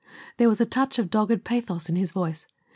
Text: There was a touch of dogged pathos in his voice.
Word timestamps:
There 0.37 0.49
was 0.49 0.59
a 0.59 0.65
touch 0.65 0.97
of 0.97 1.11
dogged 1.11 1.43
pathos 1.43 1.87
in 1.87 1.95
his 1.95 2.11
voice. 2.11 2.47